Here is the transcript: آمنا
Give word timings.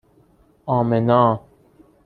آمنا 0.65 1.39